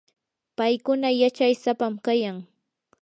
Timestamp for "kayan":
2.05-2.37